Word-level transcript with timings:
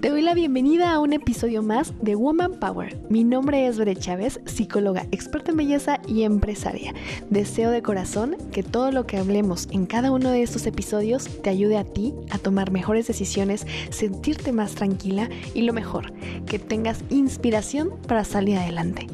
Te 0.00 0.08
doy 0.08 0.22
la 0.22 0.32
bienvenida 0.32 0.94
a 0.94 0.98
un 0.98 1.12
episodio 1.12 1.62
más 1.62 1.92
de 2.00 2.14
Woman 2.14 2.58
Power. 2.58 2.98
Mi 3.10 3.22
nombre 3.22 3.66
es 3.66 3.76
Bere 3.76 3.94
Chávez, 3.94 4.40
psicóloga, 4.46 5.06
experta 5.10 5.50
en 5.50 5.58
belleza 5.58 6.00
y 6.08 6.22
empresaria. 6.22 6.94
Deseo 7.28 7.70
de 7.70 7.82
corazón 7.82 8.38
que 8.50 8.62
todo 8.62 8.92
lo 8.92 9.06
que 9.06 9.18
hablemos 9.18 9.68
en 9.72 9.84
cada 9.84 10.10
uno 10.10 10.30
de 10.30 10.42
estos 10.42 10.64
episodios 10.64 11.28
te 11.42 11.50
ayude 11.50 11.76
a 11.76 11.84
ti 11.84 12.14
a 12.30 12.38
tomar 12.38 12.70
mejores 12.70 13.08
decisiones, 13.08 13.66
sentirte 13.90 14.52
más 14.52 14.74
tranquila 14.74 15.28
y 15.52 15.62
lo 15.62 15.74
mejor, 15.74 16.14
que 16.46 16.58
tengas 16.58 17.04
inspiración 17.10 17.90
para 18.08 18.24
salir 18.24 18.56
adelante. 18.56 19.06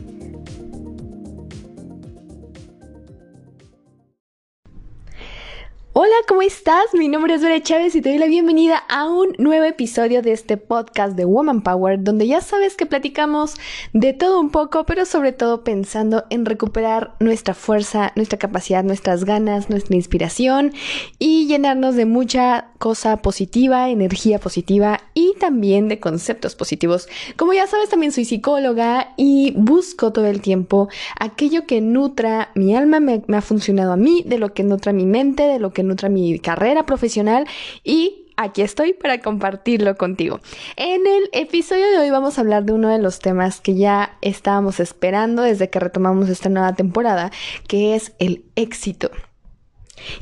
Hola, 5.99 6.15
¿cómo 6.29 6.43
estás? 6.43 6.93
Mi 6.93 7.09
nombre 7.09 7.33
es 7.33 7.41
Vera 7.41 7.63
Chávez 7.63 7.95
y 7.95 8.03
te 8.03 8.11
doy 8.11 8.19
la 8.19 8.27
bienvenida 8.27 8.77
a 8.91 9.09
un 9.09 9.33
nuevo 9.39 9.65
episodio 9.65 10.21
de 10.21 10.33
este 10.33 10.59
podcast 10.59 11.17
de 11.17 11.25
Woman 11.25 11.63
Power, 11.63 12.05
donde 12.05 12.27
ya 12.27 12.43
sabes 12.43 12.77
que 12.77 12.85
platicamos 12.85 13.55
de 13.95 14.13
todo 14.13 14.39
un 14.39 14.51
poco, 14.51 14.85
pero 14.85 15.07
sobre 15.07 15.33
todo 15.33 15.65
pensando 15.65 16.25
en 16.29 16.45
recuperar 16.45 17.15
nuestra 17.19 17.55
fuerza, 17.55 18.13
nuestra 18.15 18.39
capacidad, 18.39 18.85
nuestras 18.85 19.25
ganas, 19.25 19.71
nuestra 19.71 19.97
inspiración 19.97 20.75
y 21.19 21.47
llenarnos 21.47 21.95
de 21.95 22.05
mucha 22.05 22.73
cosa 22.77 23.23
positiva, 23.23 23.89
energía 23.89 24.39
positiva 24.39 25.01
y 25.15 25.33
también 25.41 25.89
de 25.89 25.99
conceptos 25.99 26.55
positivos. 26.57 27.09
Como 27.37 27.55
ya 27.55 27.67
sabes, 27.67 27.89
también 27.89 28.13
soy 28.13 28.27
psicóloga 28.27 29.15
y 29.17 29.55
busco 29.57 30.13
todo 30.13 30.27
el 30.27 30.43
tiempo 30.43 30.91
aquello 31.19 31.67
que 31.67 31.81
nutra 31.81 32.51
mi 32.55 32.77
alma, 32.77 33.01
me, 33.01 33.23
me 33.29 33.39
ha 33.39 33.41
funcionado 33.41 33.93
a 33.93 33.97
mí, 33.97 34.23
de 34.27 34.37
lo 34.37 34.53
que 34.53 34.63
nutra 34.63 34.93
mi 34.93 35.07
mente, 35.07 35.45
de 35.45 35.59
lo 35.59 35.73
que 35.73 35.86
nutra 35.87 36.09
mi 36.09 36.39
carrera 36.39 36.87
profesional 36.87 37.47
y 37.85 38.27
aquí 38.37 38.63
estoy 38.63 38.93
para 38.93 39.21
compartirlo 39.21 39.97
contigo. 39.97 40.41
En 40.77 41.07
el 41.07 41.29
episodio 41.33 41.89
de 41.91 41.99
hoy 41.99 42.11
vamos 42.11 42.39
a 42.39 42.43
hablar 42.43 42.65
de 42.65 42.73
uno 42.73 42.89
de 42.89 42.99
los 42.99 43.19
temas 43.19 43.61
que 43.61 43.75
ya 43.75 44.17
estábamos 44.21 44.81
esperando 44.81 45.43
desde 45.43 45.71
que 45.71 45.81
retomamos 45.81 46.29
esta 46.29 46.49
nueva 46.49 46.75
temporada, 46.75 47.31
que 47.67 47.95
es 47.95 48.13
el 48.19 48.45
éxito. 48.55 49.11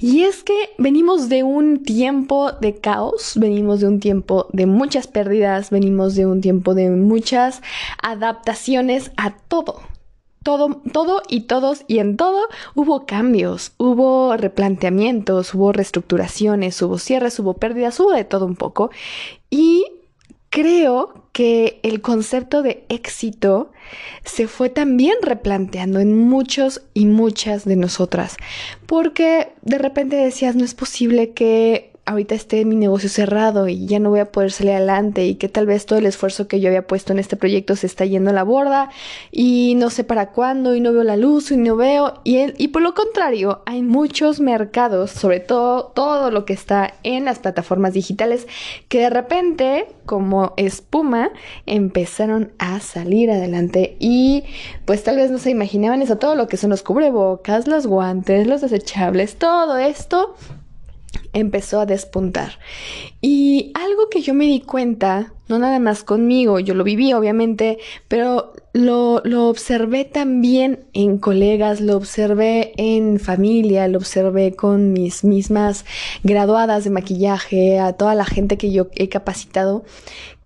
Y 0.00 0.22
es 0.22 0.44
que 0.44 0.70
venimos 0.78 1.28
de 1.28 1.42
un 1.42 1.82
tiempo 1.82 2.52
de 2.52 2.76
caos, 2.76 3.32
venimos 3.36 3.80
de 3.80 3.88
un 3.88 3.98
tiempo 3.98 4.46
de 4.52 4.66
muchas 4.66 5.08
pérdidas, 5.08 5.70
venimos 5.70 6.14
de 6.14 6.26
un 6.26 6.40
tiempo 6.40 6.74
de 6.74 6.90
muchas 6.90 7.60
adaptaciones 8.00 9.10
a 9.16 9.36
todo 9.36 9.80
todo, 10.44 10.80
todo 10.92 11.22
y 11.28 11.40
todos 11.40 11.84
y 11.88 11.98
en 11.98 12.16
todo 12.16 12.46
hubo 12.76 13.06
cambios, 13.06 13.72
hubo 13.78 14.36
replanteamientos, 14.36 15.54
hubo 15.54 15.72
reestructuraciones, 15.72 16.80
hubo 16.82 16.98
cierres, 16.98 17.40
hubo 17.40 17.54
pérdidas, 17.54 17.98
hubo 17.98 18.12
de 18.12 18.24
todo 18.24 18.46
un 18.46 18.54
poco. 18.54 18.90
Y 19.50 19.86
creo 20.50 21.24
que 21.32 21.80
el 21.82 22.00
concepto 22.00 22.62
de 22.62 22.84
éxito 22.88 23.72
se 24.24 24.46
fue 24.46 24.68
también 24.68 25.16
replanteando 25.20 25.98
en 25.98 26.16
muchos 26.16 26.82
y 26.94 27.06
muchas 27.06 27.64
de 27.64 27.74
nosotras, 27.74 28.36
porque 28.86 29.52
de 29.62 29.78
repente 29.78 30.14
decías, 30.14 30.54
no 30.54 30.64
es 30.64 30.74
posible 30.74 31.32
que 31.32 31.93
ahorita 32.06 32.34
esté 32.34 32.64
mi 32.64 32.76
negocio 32.76 33.08
cerrado 33.08 33.66
y 33.68 33.86
ya 33.86 33.98
no 33.98 34.10
voy 34.10 34.20
a 34.20 34.30
poder 34.30 34.52
salir 34.52 34.72
adelante 34.72 35.24
y 35.24 35.36
que 35.36 35.48
tal 35.48 35.66
vez 35.66 35.86
todo 35.86 35.98
el 35.98 36.06
esfuerzo 36.06 36.48
que 36.48 36.60
yo 36.60 36.68
había 36.68 36.86
puesto 36.86 37.12
en 37.12 37.18
este 37.18 37.36
proyecto 37.36 37.76
se 37.76 37.86
está 37.86 38.04
yendo 38.04 38.30
a 38.30 38.34
la 38.34 38.42
borda 38.42 38.90
y 39.32 39.74
no 39.76 39.88
sé 39.88 40.04
para 40.04 40.30
cuándo 40.32 40.74
y 40.74 40.80
no 40.80 40.92
veo 40.92 41.02
la 41.02 41.16
luz 41.16 41.50
y 41.50 41.56
no 41.56 41.76
veo. 41.76 42.20
Y, 42.24 42.68
por 42.68 42.82
lo 42.82 42.94
contrario 42.94 43.62
hay 43.66 43.82
muchos 43.82 44.40
mercados 44.40 45.10
sobre 45.10 45.40
todo 45.40 45.92
todo 45.94 46.30
lo 46.30 46.44
que 46.44 46.52
está 46.52 46.94
en 47.02 47.24
las 47.24 47.38
plataformas 47.38 47.94
digitales 47.94 48.46
que 48.88 49.00
de 49.00 49.10
repente 49.10 49.86
como 50.04 50.52
espuma 50.56 51.30
empezaron 51.66 52.52
a 52.58 52.80
salir 52.80 53.30
adelante 53.30 53.96
y 53.98 54.44
pues 54.84 55.04
tal 55.04 55.16
vez 55.16 55.30
no 55.30 55.38
se 55.38 55.50
imaginaban 55.50 56.02
eso 56.02 56.18
todo 56.18 56.34
lo 56.34 56.48
que 56.48 56.56
son 56.56 56.70
los 56.70 56.82
cubrebocas 56.82 57.66
los 57.66 57.86
guantes 57.86 58.46
los 58.46 58.60
desechables 58.60 59.36
todo 59.36 59.78
esto 59.78 60.34
empezó 61.34 61.80
a 61.80 61.86
despuntar. 61.86 62.58
Y 63.20 63.72
algo 63.74 64.08
que 64.08 64.22
yo 64.22 64.32
me 64.32 64.46
di 64.46 64.60
cuenta, 64.60 65.34
no 65.48 65.58
nada 65.58 65.78
más 65.78 66.04
conmigo, 66.04 66.58
yo 66.60 66.74
lo 66.74 66.84
viví 66.84 67.12
obviamente, 67.12 67.78
pero 68.08 68.52
lo, 68.72 69.20
lo, 69.24 69.48
observé 69.48 70.04
también 70.04 70.84
en 70.94 71.18
colegas, 71.18 71.80
lo 71.80 71.96
observé 71.96 72.72
en 72.76 73.20
familia, 73.20 73.86
lo 73.88 73.98
observé 73.98 74.54
con 74.54 74.92
mis 74.92 75.22
mismas 75.24 75.84
graduadas 76.22 76.84
de 76.84 76.90
maquillaje, 76.90 77.78
a 77.78 77.92
toda 77.92 78.14
la 78.14 78.24
gente 78.24 78.56
que 78.56 78.72
yo 78.72 78.88
he 78.94 79.08
capacitado, 79.08 79.84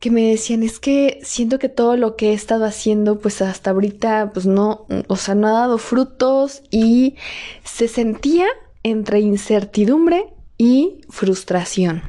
que 0.00 0.10
me 0.10 0.22
decían, 0.22 0.62
es 0.62 0.78
que 0.78 1.18
siento 1.22 1.58
que 1.58 1.68
todo 1.68 1.96
lo 1.96 2.16
que 2.16 2.30
he 2.30 2.32
estado 2.32 2.64
haciendo, 2.64 3.18
pues 3.18 3.42
hasta 3.42 3.70
ahorita, 3.70 4.30
pues 4.32 4.46
no, 4.46 4.86
o 5.08 5.16
sea, 5.16 5.34
no 5.34 5.48
ha 5.48 5.52
dado 5.52 5.78
frutos 5.78 6.62
y 6.70 7.16
se 7.64 7.88
sentía 7.88 8.46
entre 8.82 9.20
incertidumbre 9.20 10.26
y 10.58 11.00
frustración. 11.08 12.02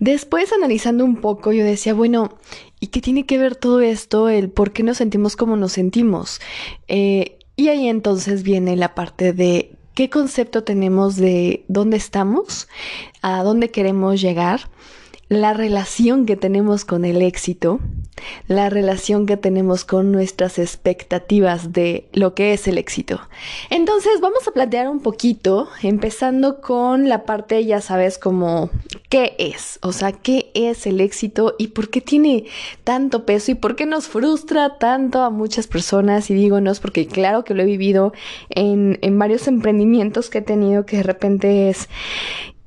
Después, 0.00 0.52
analizando 0.52 1.04
un 1.04 1.16
poco, 1.16 1.52
yo 1.52 1.64
decía, 1.64 1.94
bueno, 1.94 2.38
¿y 2.80 2.88
qué 2.88 3.00
tiene 3.00 3.26
que 3.26 3.38
ver 3.38 3.54
todo 3.54 3.80
esto? 3.80 4.28
El 4.28 4.50
por 4.50 4.72
qué 4.72 4.82
nos 4.82 4.96
sentimos 4.96 5.36
como 5.36 5.56
nos 5.56 5.72
sentimos. 5.72 6.40
Eh, 6.88 7.38
y 7.54 7.68
ahí 7.68 7.86
entonces 7.86 8.42
viene 8.42 8.76
la 8.76 8.94
parte 8.94 9.32
de 9.32 9.76
qué 9.94 10.10
concepto 10.10 10.64
tenemos 10.64 11.16
de 11.16 11.64
dónde 11.68 11.98
estamos, 11.98 12.66
a 13.20 13.42
dónde 13.42 13.70
queremos 13.70 14.20
llegar 14.20 14.70
la 15.28 15.54
relación 15.54 16.26
que 16.26 16.36
tenemos 16.36 16.84
con 16.84 17.04
el 17.04 17.22
éxito, 17.22 17.80
la 18.46 18.70
relación 18.70 19.26
que 19.26 19.36
tenemos 19.36 19.84
con 19.84 20.12
nuestras 20.12 20.58
expectativas 20.58 21.72
de 21.72 22.08
lo 22.12 22.34
que 22.34 22.52
es 22.52 22.68
el 22.68 22.78
éxito. 22.78 23.20
Entonces 23.70 24.20
vamos 24.20 24.46
a 24.46 24.52
plantear 24.52 24.88
un 24.88 25.00
poquito, 25.00 25.68
empezando 25.82 26.60
con 26.60 27.08
la 27.08 27.24
parte, 27.24 27.64
ya 27.64 27.80
sabes, 27.80 28.18
como 28.18 28.70
qué 29.08 29.34
es, 29.38 29.78
o 29.82 29.92
sea, 29.92 30.12
qué 30.12 30.50
es 30.54 30.86
el 30.86 31.00
éxito 31.00 31.54
y 31.58 31.68
por 31.68 31.90
qué 31.90 32.00
tiene 32.00 32.44
tanto 32.84 33.24
peso 33.26 33.52
y 33.52 33.54
por 33.54 33.76
qué 33.76 33.86
nos 33.86 34.08
frustra 34.08 34.78
tanto 34.78 35.22
a 35.22 35.30
muchas 35.30 35.66
personas. 35.66 36.30
Y 36.30 36.34
digo, 36.34 36.60
no 36.60 36.70
es 36.70 36.80
porque 36.80 37.06
claro 37.06 37.44
que 37.44 37.54
lo 37.54 37.62
he 37.62 37.66
vivido 37.66 38.12
en, 38.50 38.98
en 39.02 39.18
varios 39.18 39.48
emprendimientos 39.48 40.30
que 40.30 40.38
he 40.38 40.42
tenido 40.42 40.86
que 40.86 40.98
de 40.98 41.02
repente 41.02 41.68
es, 41.68 41.88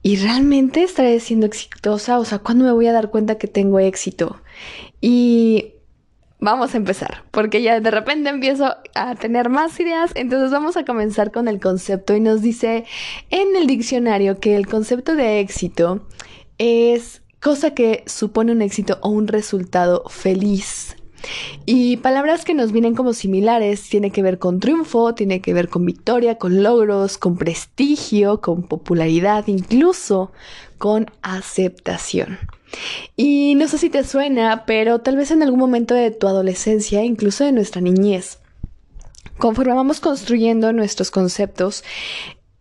¿Y 0.05 0.17
realmente 0.17 0.83
estaré 0.83 1.19
siendo 1.19 1.47
exitosa? 1.47 2.19
O 2.19 2.25
sea, 2.25 2.37
¿cuándo 2.37 2.63
me 2.63 2.71
voy 2.71 2.85
a 2.85 2.93
dar 2.93 3.09
cuenta 3.09 3.39
que 3.39 3.47
tengo 3.47 3.79
éxito? 3.79 4.39
Y 5.07 5.75
vamos 6.39 6.73
a 6.73 6.77
empezar, 6.77 7.25
porque 7.29 7.61
ya 7.61 7.79
de 7.79 7.91
repente 7.91 8.27
empiezo 8.27 8.75
a 8.95 9.13
tener 9.13 9.49
más 9.49 9.79
ideas, 9.79 10.09
entonces 10.15 10.49
vamos 10.49 10.77
a 10.77 10.83
comenzar 10.83 11.31
con 11.31 11.47
el 11.47 11.59
concepto 11.59 12.15
y 12.15 12.19
nos 12.19 12.41
dice 12.41 12.85
en 13.29 13.55
el 13.55 13.67
diccionario 13.67 14.39
que 14.39 14.55
el 14.55 14.65
concepto 14.65 15.13
de 15.13 15.41
éxito 15.41 16.07
es 16.57 17.21
cosa 17.39 17.75
que 17.75 18.03
supone 18.07 18.51
un 18.51 18.63
éxito 18.63 18.97
o 19.03 19.09
un 19.09 19.27
resultado 19.27 20.05
feliz. 20.09 20.95
Y 21.65 21.97
palabras 21.97 22.45
que 22.45 22.53
nos 22.53 22.71
vienen 22.71 22.95
como 22.95 23.13
similares 23.13 23.87
tiene 23.89 24.11
que 24.11 24.21
ver 24.21 24.39
con 24.39 24.59
triunfo, 24.59 25.15
tiene 25.15 25.41
que 25.41 25.53
ver 25.53 25.69
con 25.69 25.85
victoria, 25.85 26.37
con 26.37 26.63
logros, 26.63 27.17
con 27.17 27.37
prestigio, 27.37 28.41
con 28.41 28.63
popularidad, 28.63 29.45
incluso 29.47 30.31
con 30.77 31.07
aceptación. 31.21 32.37
Y 33.15 33.55
no 33.55 33.67
sé 33.67 33.77
si 33.77 33.89
te 33.89 34.03
suena, 34.03 34.65
pero 34.65 34.99
tal 34.99 35.15
vez 35.15 35.31
en 35.31 35.43
algún 35.43 35.59
momento 35.59 35.93
de 35.93 36.11
tu 36.11 36.27
adolescencia, 36.27 37.03
incluso 37.03 37.43
de 37.43 37.51
nuestra 37.51 37.81
niñez, 37.81 38.39
conforme 39.37 39.73
vamos 39.73 39.99
construyendo 39.99 40.73
nuestros 40.73 41.11
conceptos, 41.11 41.83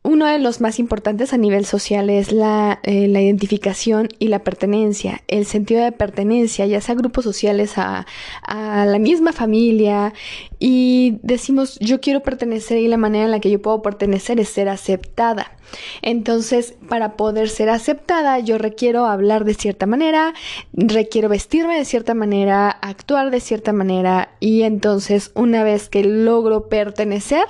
uno 0.04 0.26
de 0.26 0.38
los 0.38 0.60
más 0.60 0.78
importantes 0.78 1.32
a 1.32 1.38
nivel 1.38 1.64
social 1.64 2.10
es 2.10 2.30
la, 2.30 2.78
eh, 2.82 3.08
la, 3.08 3.22
identificación 3.22 4.10
y 4.18 4.28
la 4.28 4.40
pertenencia, 4.40 5.22
el 5.28 5.46
sentido 5.46 5.82
de 5.82 5.92
pertenencia, 5.92 6.66
ya 6.66 6.82
sea 6.82 6.94
grupos 6.94 7.24
sociales, 7.24 7.72
a, 7.78 8.04
la 8.46 8.98
misma 8.98 9.32
familia, 9.32 10.12
y 10.58 11.18
decimos 11.22 11.78
yo 11.80 12.02
quiero 12.02 12.20
pertenecer 12.20 12.78
y 12.78 12.86
la 12.86 12.98
manera 12.98 13.24
en 13.24 13.30
la 13.30 13.40
que 13.40 13.50
yo 13.50 13.62
puedo 13.62 13.80
pertenecer 13.80 14.38
es 14.38 14.50
ser 14.50 14.68
aceptada. 14.68 15.56
Entonces, 16.02 16.74
para 16.86 17.16
poder 17.16 17.48
ser 17.48 17.70
aceptada, 17.70 18.38
yo 18.40 18.58
requiero 18.58 19.06
hablar 19.06 19.46
de 19.46 19.54
cierta 19.54 19.86
manera, 19.86 20.34
requiero 20.74 21.30
vestirme 21.30 21.78
de 21.78 21.86
cierta 21.86 22.12
manera, 22.12 22.68
actuar 22.68 23.30
de 23.30 23.40
cierta 23.40 23.72
manera, 23.72 24.28
y 24.38 24.62
entonces 24.62 25.32
una 25.34 25.64
vez 25.64 25.88
que 25.88 26.04
logro 26.04 26.68
pertenecer, 26.68 27.46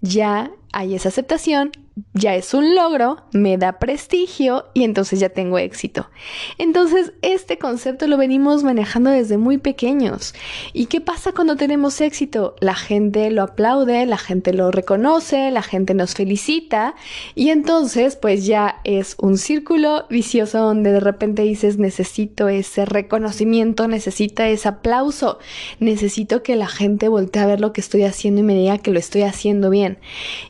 ya 0.00 0.50
hay 0.72 0.94
esa 0.94 1.08
aceptación 1.08 1.70
ya 2.14 2.34
es 2.34 2.54
un 2.54 2.74
logro, 2.74 3.18
me 3.32 3.58
da 3.58 3.78
prestigio 3.78 4.66
y 4.72 4.84
entonces 4.84 5.20
ya 5.20 5.28
tengo 5.28 5.58
éxito. 5.58 6.08
Entonces, 6.56 7.12
este 7.22 7.58
concepto 7.58 8.06
lo 8.06 8.16
venimos 8.16 8.64
manejando 8.64 9.10
desde 9.10 9.36
muy 9.36 9.58
pequeños. 9.58 10.34
¿Y 10.72 10.86
qué 10.86 11.00
pasa 11.00 11.32
cuando 11.32 11.56
tenemos 11.56 12.00
éxito? 12.00 12.56
La 12.60 12.74
gente 12.74 13.30
lo 13.30 13.42
aplaude, 13.42 14.06
la 14.06 14.18
gente 14.18 14.52
lo 14.52 14.70
reconoce, 14.70 15.50
la 15.50 15.62
gente 15.62 15.94
nos 15.94 16.14
felicita 16.14 16.94
y 17.34 17.50
entonces 17.50 18.16
pues 18.16 18.46
ya 18.46 18.80
es 18.84 19.16
un 19.18 19.36
círculo 19.36 20.06
vicioso 20.08 20.58
donde 20.58 20.92
de 20.92 21.00
repente 21.00 21.42
dices 21.42 21.78
necesito 21.78 22.48
ese 22.48 22.84
reconocimiento, 22.84 23.88
necesito 23.88 24.42
ese 24.42 24.68
aplauso, 24.68 25.38
necesito 25.78 26.42
que 26.42 26.56
la 26.56 26.68
gente 26.68 27.08
voltee 27.08 27.42
a 27.42 27.46
ver 27.46 27.60
lo 27.60 27.72
que 27.72 27.80
estoy 27.80 28.04
haciendo 28.04 28.40
y 28.40 28.44
me 28.44 28.54
diga 28.54 28.78
que 28.78 28.90
lo 28.90 28.98
estoy 28.98 29.22
haciendo 29.22 29.70
bien. 29.70 29.98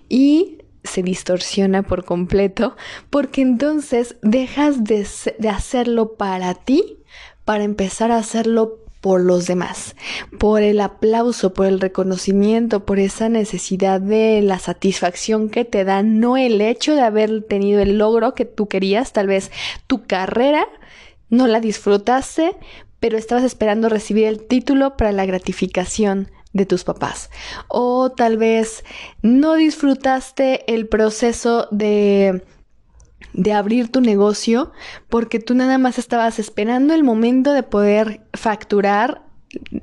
Y 0.09 0.59
se 0.85 1.03
distorsiona 1.03 1.83
por 1.83 2.05
completo 2.05 2.77
porque 3.11 3.43
entonces 3.43 4.17
dejas 4.23 4.85
de, 4.85 5.07
hacerlo 5.49 6.15
para 6.15 6.55
ti 6.55 6.99
para 7.45 7.65
empezar 7.65 8.11
a 8.11 8.19
hacerlo 8.19 8.79
por 9.01 9.21
los 9.21 9.49
demás, 9.49 9.97
por 10.39 10.63
el 10.63 10.81
aplauso, 10.81 11.55
por 11.55 11.67
el 11.67 11.81
reconocimiento, 11.81 12.85
por 12.85 13.01
esa 13.01 13.29
necesidad 13.29 14.01
de 14.01 14.41
la 14.43 14.61
satisfacción 14.61 15.51
que 15.51 15.65
te 15.65 15.83
da, 15.83 16.05
no 16.05 16.37
el 16.37 16.61
hecho 16.61 16.95
de 16.95 17.03
haber 17.03 17.43
tenido 17.43 17.81
el 17.81 17.99
logro 17.99 18.35
que 18.35 18.45
tú 18.45 18.69
querías, 18.69 19.13
tal 19.13 19.27
vez 19.27 19.51
tu 19.89 20.07
carrera 20.07 20.65
no 21.31 21.49
la 21.49 21.59
disfrutaste, 21.59 22.55
pero 23.01 23.19
estabas 23.19 23.43
esperando 23.43 23.89
recibir 23.89 24.27
el 24.27 24.47
título 24.47 24.97
para 24.97 25.11
la 25.11 25.27
gratificación 25.27 26.31
de 26.53 26.67
tus 26.67 26.85
papás. 26.85 27.31
O 27.69 28.13
tal 28.13 28.37
vez 28.37 28.85
no 29.23 29.55
disfrutaste 29.55 30.73
el 30.73 30.89
proceso 30.89 31.69
de 31.71 32.43
de 33.35 33.53
abrir 33.55 33.91
tu 33.91 34.03
negocio 34.03 34.73
porque 35.09 35.39
tú 35.39 35.55
nada 35.55 35.79
más 35.79 35.99
estabas 35.99 36.39
esperando 36.39 36.93
el 36.93 37.03
momento 37.03 37.53
de 37.53 37.63
poder 37.63 38.21
facturar 38.35 39.23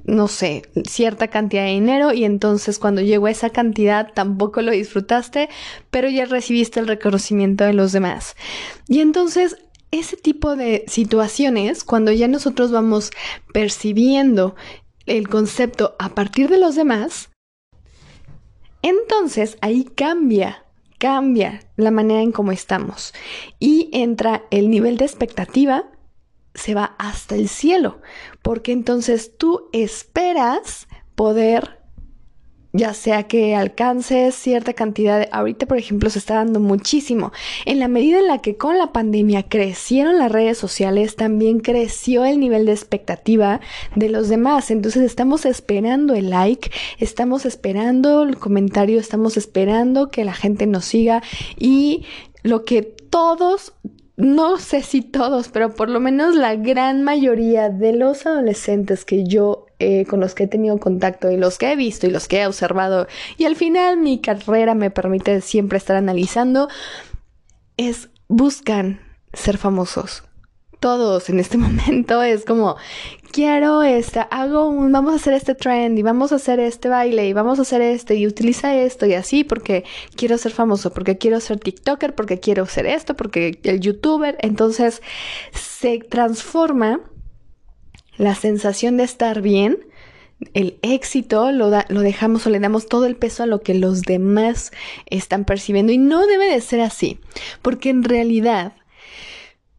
no 0.05 0.27
sé, 0.27 0.63
cierta 0.87 1.27
cantidad 1.27 1.63
de 1.63 1.71
dinero 1.71 2.11
y 2.11 2.23
entonces 2.23 2.79
cuando 2.79 3.01
llegó 3.01 3.27
esa 3.27 3.51
cantidad 3.51 4.11
tampoco 4.13 4.61
lo 4.61 4.71
disfrutaste, 4.71 5.49
pero 5.91 6.09
ya 6.09 6.25
recibiste 6.25 6.79
el 6.79 6.87
reconocimiento 6.87 7.63
de 7.63 7.73
los 7.73 7.91
demás. 7.91 8.35
Y 8.87 9.01
entonces 9.01 9.57
ese 9.91 10.17
tipo 10.17 10.55
de 10.55 10.85
situaciones, 10.87 11.83
cuando 11.83 12.11
ya 12.11 12.27
nosotros 12.27 12.71
vamos 12.71 13.11
percibiendo 13.53 14.55
el 15.09 15.27
concepto 15.27 15.95
a 15.99 16.09
partir 16.09 16.49
de 16.49 16.59
los 16.59 16.75
demás, 16.75 17.31
entonces 18.81 19.57
ahí 19.61 19.83
cambia, 19.83 20.65
cambia 20.97 21.61
la 21.75 21.91
manera 21.91 22.21
en 22.21 22.31
cómo 22.31 22.51
estamos. 22.51 23.13
Y 23.59 23.89
entra 23.91 24.43
el 24.51 24.69
nivel 24.69 24.97
de 24.97 25.05
expectativa, 25.05 25.91
se 26.53 26.75
va 26.75 26.95
hasta 26.97 27.35
el 27.35 27.49
cielo, 27.49 28.01
porque 28.41 28.71
entonces 28.71 29.35
tú 29.37 29.69
esperas 29.73 30.87
poder 31.15 31.78
ya 32.71 32.93
sea 32.93 33.23
que 33.23 33.55
alcances 33.55 34.35
cierta 34.35 34.73
cantidad, 34.73 35.19
de, 35.19 35.29
ahorita 35.31 35.65
por 35.65 35.77
ejemplo 35.77 36.09
se 36.09 36.19
está 36.19 36.35
dando 36.35 36.59
muchísimo, 36.59 37.31
en 37.65 37.79
la 37.79 37.87
medida 37.87 38.19
en 38.19 38.27
la 38.27 38.39
que 38.39 38.57
con 38.57 38.77
la 38.77 38.91
pandemia 38.91 39.43
crecieron 39.43 40.19
las 40.19 40.31
redes 40.31 40.57
sociales, 40.57 41.15
también 41.15 41.59
creció 41.59 42.25
el 42.25 42.39
nivel 42.39 42.65
de 42.65 42.73
expectativa 42.73 43.59
de 43.95 44.09
los 44.09 44.29
demás, 44.29 44.71
entonces 44.71 45.03
estamos 45.03 45.45
esperando 45.45 46.13
el 46.13 46.29
like, 46.29 46.71
estamos 46.99 47.45
esperando 47.45 48.23
el 48.23 48.37
comentario, 48.37 48.99
estamos 48.99 49.37
esperando 49.37 50.09
que 50.09 50.23
la 50.23 50.33
gente 50.33 50.67
nos 50.67 50.85
siga. 50.85 51.23
Y 51.57 52.05
lo 52.43 52.65
que 52.65 52.81
todos 52.83 53.73
no 54.19 54.57
sé 54.57 54.83
si 54.83 55.01
todos, 55.01 55.47
pero 55.47 55.73
por 55.73 55.89
lo 55.89 56.01
menos 56.01 56.35
la 56.35 56.55
gran 56.55 57.03
mayoría 57.03 57.69
de 57.69 57.93
los 57.93 58.25
adolescentes 58.25 59.05
que 59.05 59.23
yo 59.23 59.68
eh, 59.79 60.05
con 60.05 60.19
los 60.19 60.35
que 60.35 60.43
he 60.43 60.47
tenido 60.47 60.77
contacto 60.77 61.31
y 61.31 61.37
los 61.37 61.57
que 61.57 61.71
he 61.71 61.75
visto 61.75 62.05
y 62.05 62.11
los 62.11 62.27
que 62.27 62.41
he 62.41 62.47
observado 62.47 63.07
y 63.37 63.45
al 63.45 63.55
final 63.55 63.97
mi 63.97 64.19
carrera 64.19 64.75
me 64.75 64.91
permite 64.91 65.39
siempre 65.39 65.77
estar 65.77 65.95
analizando 65.95 66.67
es 67.77 68.09
buscan 68.27 68.99
ser 69.31 69.57
famosos. 69.57 70.23
Todos 70.81 71.29
en 71.29 71.39
este 71.39 71.57
momento 71.65 72.21
es 72.23 72.43
como 72.43 72.75
quiero 73.31 73.83
esta, 73.83 74.23
hago 74.23 74.67
un, 74.67 74.91
vamos 74.91 75.13
a 75.13 75.15
hacer 75.15 75.33
este 75.33 75.55
trend 75.55 75.97
y 75.97 76.03
vamos 76.03 76.33
a 76.33 76.35
hacer 76.35 76.59
este 76.59 76.89
baile 76.89 77.27
y 77.27 77.33
vamos 77.33 77.59
a 77.59 77.61
hacer 77.61 77.81
este 77.81 78.15
y 78.15 78.27
utiliza 78.27 78.75
esto 78.75 79.05
y 79.05 79.13
así 79.13 79.43
porque 79.45 79.85
quiero 80.15 80.37
ser 80.37 80.51
famoso, 80.51 80.91
porque 80.91 81.17
quiero 81.17 81.39
ser 81.39 81.59
TikToker, 81.59 82.15
porque 82.15 82.39
quiero 82.39 82.65
ser 82.65 82.85
esto, 82.85 83.15
porque 83.15 83.59
el 83.63 83.79
youtuber, 83.79 84.37
entonces 84.41 85.01
se 85.53 85.99
transforma 85.99 86.99
la 88.19 88.35
sensación 88.35 88.97
de 88.97 89.03
estar 89.03 89.41
bien, 89.41 89.79
el 90.53 90.77
éxito 90.81 91.51
lo, 91.51 91.71
lo 91.87 92.01
dejamos 92.01 92.45
o 92.45 92.49
le 92.49 92.59
damos 92.59 92.87
todo 92.87 93.05
el 93.05 93.15
peso 93.15 93.43
a 93.43 93.45
lo 93.45 93.61
que 93.61 93.73
los 93.73 94.01
demás 94.01 94.71
están 95.05 95.45
percibiendo. 95.45 95.93
Y 95.93 95.97
no 95.97 96.27
debe 96.27 96.51
de 96.51 96.59
ser 96.59 96.81
así, 96.81 97.19
porque 97.61 97.89
en 97.89 98.03
realidad 98.03 98.73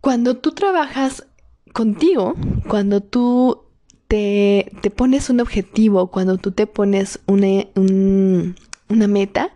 cuando 0.00 0.38
tú 0.38 0.52
trabajas 0.52 1.26
contigo, 1.75 2.34
cuando 2.66 3.02
tú 3.02 3.64
te, 4.08 4.72
te 4.81 4.90
pones 4.90 5.28
un 5.28 5.40
objetivo, 5.40 6.10
cuando 6.10 6.38
tú 6.38 6.52
te 6.52 6.66
pones 6.66 7.20
una, 7.26 7.66
una 7.76 9.06
meta 9.06 9.52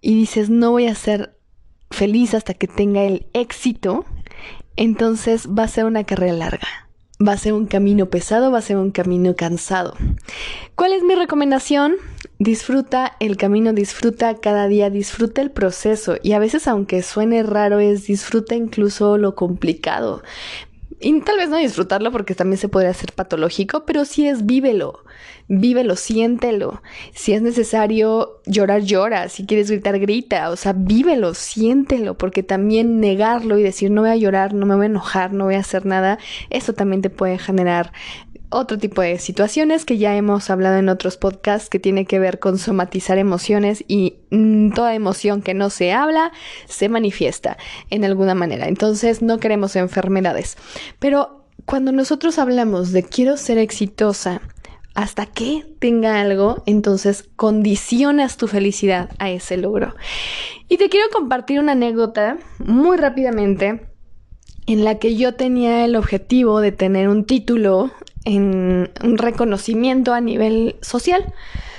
y 0.00 0.14
dices 0.14 0.50
no 0.50 0.70
voy 0.70 0.86
a 0.86 0.94
ser 0.94 1.36
feliz 1.90 2.32
hasta 2.32 2.54
que 2.54 2.68
tenga 2.68 3.02
el 3.02 3.26
éxito, 3.32 4.04
entonces 4.76 5.48
va 5.48 5.64
a 5.64 5.68
ser 5.68 5.84
una 5.84 6.04
carrera 6.04 6.32
larga 6.32 6.83
Va 7.20 7.32
a 7.32 7.38
ser 7.38 7.52
un 7.52 7.66
camino 7.66 8.06
pesado, 8.06 8.50
va 8.50 8.58
a 8.58 8.62
ser 8.62 8.76
un 8.76 8.90
camino 8.90 9.36
cansado. 9.36 9.94
¿Cuál 10.74 10.92
es 10.92 11.02
mi 11.02 11.14
recomendación? 11.14 11.94
Disfruta 12.40 13.16
el 13.20 13.36
camino, 13.36 13.72
disfruta 13.72 14.34
cada 14.34 14.66
día, 14.66 14.90
disfruta 14.90 15.40
el 15.40 15.52
proceso 15.52 16.16
y 16.22 16.32
a 16.32 16.40
veces 16.40 16.66
aunque 16.66 17.02
suene 17.02 17.44
raro 17.44 17.78
es 17.78 18.06
disfruta 18.06 18.56
incluso 18.56 19.16
lo 19.18 19.36
complicado. 19.36 20.22
Y 21.04 21.20
tal 21.20 21.36
vez 21.36 21.50
no 21.50 21.58
disfrutarlo 21.58 22.10
porque 22.10 22.34
también 22.34 22.56
se 22.56 22.70
puede 22.70 22.88
hacer 22.88 23.12
patológico, 23.12 23.84
pero 23.84 24.06
sí 24.06 24.26
es 24.26 24.46
vívelo, 24.46 25.04
vívelo, 25.48 25.96
siéntelo. 25.96 26.80
Si 27.12 27.34
es 27.34 27.42
necesario 27.42 28.40
llorar, 28.46 28.80
llora. 28.80 29.28
Si 29.28 29.44
quieres 29.44 29.70
gritar, 29.70 29.98
grita. 29.98 30.48
O 30.48 30.56
sea, 30.56 30.72
vívelo, 30.72 31.34
siéntelo, 31.34 32.16
porque 32.16 32.42
también 32.42 33.00
negarlo 33.00 33.58
y 33.58 33.62
decir 33.62 33.90
no 33.90 34.00
voy 34.00 34.12
a 34.12 34.16
llorar, 34.16 34.54
no 34.54 34.64
me 34.64 34.76
voy 34.76 34.84
a 34.84 34.86
enojar, 34.86 35.34
no 35.34 35.44
voy 35.44 35.56
a 35.56 35.60
hacer 35.60 35.84
nada, 35.84 36.18
eso 36.48 36.72
también 36.72 37.02
te 37.02 37.10
puede 37.10 37.36
generar 37.36 37.92
otro 38.54 38.78
tipo 38.78 39.02
de 39.02 39.18
situaciones 39.18 39.84
que 39.84 39.98
ya 39.98 40.16
hemos 40.16 40.48
hablado 40.50 40.78
en 40.78 40.88
otros 40.88 41.16
podcasts 41.16 41.68
que 41.68 41.78
tiene 41.78 42.06
que 42.06 42.18
ver 42.18 42.38
con 42.38 42.58
somatizar 42.58 43.18
emociones 43.18 43.84
y 43.88 44.16
mm, 44.30 44.70
toda 44.70 44.94
emoción 44.94 45.42
que 45.42 45.54
no 45.54 45.70
se 45.70 45.92
habla 45.92 46.32
se 46.66 46.88
manifiesta 46.88 47.56
en 47.90 48.04
alguna 48.04 48.34
manera. 48.34 48.68
Entonces 48.68 49.22
no 49.22 49.38
queremos 49.38 49.76
enfermedades. 49.76 50.56
Pero 50.98 51.44
cuando 51.64 51.92
nosotros 51.92 52.38
hablamos 52.38 52.92
de 52.92 53.02
quiero 53.02 53.36
ser 53.36 53.58
exitosa, 53.58 54.40
hasta 54.94 55.26
que 55.26 55.66
tenga 55.80 56.20
algo, 56.20 56.62
entonces 56.66 57.28
condicionas 57.34 58.36
tu 58.36 58.46
felicidad 58.46 59.10
a 59.18 59.28
ese 59.30 59.56
logro. 59.56 59.94
Y 60.68 60.76
te 60.76 60.88
quiero 60.88 61.06
compartir 61.12 61.58
una 61.58 61.72
anécdota 61.72 62.38
muy 62.58 62.96
rápidamente 62.96 63.88
en 64.66 64.84
la 64.84 64.98
que 64.98 65.16
yo 65.16 65.34
tenía 65.34 65.84
el 65.84 65.96
objetivo 65.96 66.60
de 66.60 66.72
tener 66.72 67.08
un 67.08 67.24
título 67.24 67.90
en 68.24 68.90
un 69.02 69.18
reconocimiento 69.18 70.12
a 70.12 70.20
nivel 70.20 70.76
social. 70.80 71.32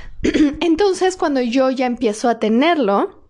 Entonces, 0.62 1.18
cuando 1.18 1.42
yo 1.42 1.70
ya 1.70 1.86
empiezo 1.86 2.30
a 2.30 2.40
tenerlo 2.40 3.30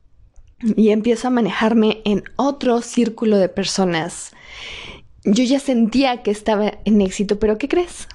y 0.60 0.90
empiezo 0.90 1.28
a 1.28 1.32
manejarme 1.32 2.02
en 2.06 2.24
otro 2.36 2.82
círculo 2.82 3.38
de 3.38 3.50
personas, 3.50 4.32
yo 5.24 5.44
ya 5.44 5.60
sentía 5.60 6.24
que 6.24 6.32
estaba 6.32 6.74
en 6.86 7.02
éxito, 7.02 7.40
pero 7.40 7.58
¿qué 7.58 7.68
crees? 7.68 8.08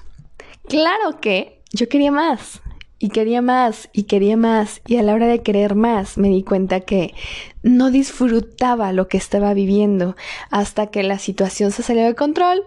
Claro 0.67 1.19
que 1.19 1.61
yo 1.73 1.89
quería 1.89 2.11
más 2.11 2.61
y 2.99 3.09
quería 3.09 3.41
más 3.41 3.89
y 3.93 4.03
quería 4.03 4.37
más 4.37 4.81
y 4.85 4.97
a 4.97 5.03
la 5.03 5.13
hora 5.13 5.25
de 5.25 5.41
querer 5.41 5.73
más 5.75 6.17
me 6.17 6.29
di 6.29 6.43
cuenta 6.43 6.81
que 6.81 7.15
no 7.63 7.89
disfrutaba 7.89 8.93
lo 8.93 9.07
que 9.07 9.17
estaba 9.17 9.53
viviendo 9.53 10.15
hasta 10.51 10.87
que 10.87 11.01
la 11.01 11.17
situación 11.17 11.71
se 11.71 11.81
salió 11.81 12.05
de 12.05 12.13
control 12.13 12.63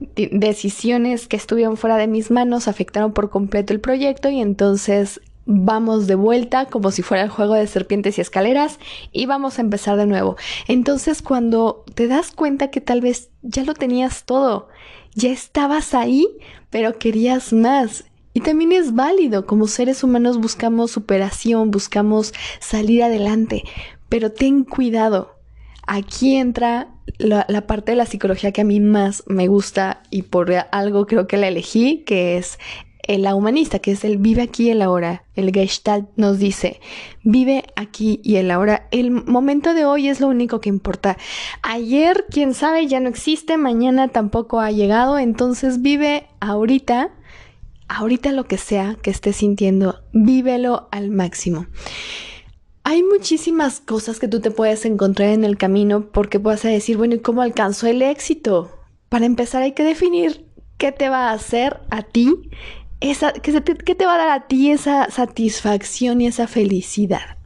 decisiones 0.00 1.26
que 1.28 1.36
estuvieron 1.36 1.76
fuera 1.76 1.96
de 1.96 2.06
mis 2.06 2.30
manos 2.30 2.68
afectaron 2.68 3.12
por 3.12 3.30
completo 3.30 3.72
el 3.72 3.80
proyecto 3.80 4.28
y 4.30 4.40
entonces 4.40 5.20
vamos 5.50 6.06
de 6.06 6.14
vuelta 6.14 6.66
como 6.66 6.90
si 6.90 7.02
fuera 7.02 7.24
el 7.24 7.30
juego 7.30 7.54
de 7.54 7.66
serpientes 7.66 8.18
y 8.18 8.20
escaleras 8.20 8.78
y 9.12 9.26
vamos 9.26 9.58
a 9.58 9.62
empezar 9.62 9.96
de 9.96 10.06
nuevo. 10.06 10.36
Entonces 10.68 11.22
cuando 11.22 11.84
te 11.94 12.06
das 12.06 12.30
cuenta 12.30 12.70
que 12.70 12.80
tal 12.80 13.00
vez 13.00 13.30
ya 13.42 13.64
lo 13.64 13.74
tenías 13.74 14.24
todo, 14.24 14.68
ya 15.14 15.30
estabas 15.30 15.94
ahí, 15.94 16.28
pero 16.70 16.98
querías 16.98 17.52
más. 17.52 18.04
Y 18.34 18.40
también 18.40 18.72
es 18.72 18.94
válido, 18.94 19.46
como 19.46 19.66
seres 19.66 20.04
humanos 20.04 20.38
buscamos 20.38 20.90
superación, 20.90 21.70
buscamos 21.70 22.34
salir 22.60 23.02
adelante, 23.02 23.64
pero 24.08 24.30
ten 24.30 24.64
cuidado. 24.64 25.37
Aquí 25.90 26.36
entra 26.36 26.88
la, 27.16 27.46
parte 27.66 27.92
de 27.92 27.96
la 27.96 28.04
psicología 28.04 28.52
que 28.52 28.60
a 28.60 28.64
mí 28.64 28.78
más 28.78 29.24
me 29.26 29.48
gusta 29.48 30.02
y 30.10 30.22
por 30.22 30.52
algo 30.70 31.06
creo 31.06 31.26
que 31.26 31.38
la 31.38 31.48
elegí, 31.48 32.04
que 32.04 32.36
es 32.36 32.58
la 33.06 33.34
humanista, 33.34 33.78
que 33.78 33.92
es 33.92 34.04
el 34.04 34.18
vive 34.18 34.42
aquí 34.42 34.66
y 34.66 34.70
el 34.70 34.82
ahora. 34.82 35.24
El 35.34 35.50
Gestalt 35.50 36.10
nos 36.16 36.38
dice, 36.38 36.78
vive 37.22 37.64
aquí 37.74 38.20
y 38.22 38.36
el 38.36 38.50
ahora. 38.50 38.86
El 38.90 39.10
momento 39.10 39.72
de 39.72 39.86
hoy 39.86 40.08
es 40.08 40.20
lo 40.20 40.28
único 40.28 40.60
que 40.60 40.68
importa. 40.68 41.16
Ayer, 41.62 42.26
quién 42.30 42.52
sabe, 42.52 42.86
ya 42.86 43.00
no 43.00 43.08
existe, 43.08 43.56
mañana 43.56 44.08
tampoco 44.08 44.60
ha 44.60 44.70
llegado, 44.70 45.18
entonces 45.18 45.80
vive 45.80 46.26
ahorita, 46.40 47.12
ahorita 47.88 48.32
lo 48.32 48.44
que 48.44 48.58
sea 48.58 48.98
que 49.00 49.08
estés 49.08 49.36
sintiendo, 49.36 50.02
vívelo 50.12 50.88
al 50.92 51.08
máximo. 51.08 51.64
Hay 52.90 53.02
muchísimas 53.02 53.80
cosas 53.80 54.18
que 54.18 54.28
tú 54.28 54.40
te 54.40 54.50
puedes 54.50 54.86
encontrar 54.86 55.28
en 55.28 55.44
el 55.44 55.58
camino 55.58 56.06
porque 56.10 56.40
puedes 56.40 56.62
decir, 56.62 56.96
bueno, 56.96 57.16
¿y 57.16 57.18
cómo 57.18 57.42
alcanzo 57.42 57.86
el 57.86 58.00
éxito? 58.00 58.70
Para 59.10 59.26
empezar 59.26 59.60
hay 59.60 59.72
que 59.72 59.82
definir 59.82 60.46
qué 60.78 60.90
te 60.90 61.10
va 61.10 61.28
a 61.28 61.34
hacer 61.34 61.80
a 61.90 62.00
ti 62.00 62.48
esa, 63.00 63.34
¿qué, 63.34 63.52
te 63.60 64.06
va 64.06 64.14
a 64.14 64.16
dar 64.16 64.30
a 64.30 64.46
ti 64.46 64.70
esa 64.70 65.10
satisfacción 65.10 66.22
y 66.22 66.28
esa 66.28 66.46
felicidad? 66.46 67.36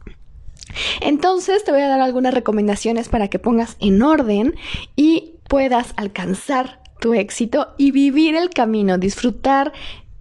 Entonces 1.00 1.64
te 1.64 1.72
voy 1.72 1.80
a 1.80 1.88
dar 1.88 2.00
algunas 2.00 2.34
recomendaciones 2.34 3.08
para 3.08 3.26
que 3.26 3.40
pongas 3.40 3.76
en 3.80 4.00
orden 4.00 4.54
y 4.94 5.40
puedas 5.49 5.92
alcanzar 5.96 6.84
tu 7.00 7.14
éxito 7.14 7.75
y 7.78 7.90
vivir 7.90 8.37
el 8.37 8.50
camino, 8.50 8.96
disfrutar 8.96 9.72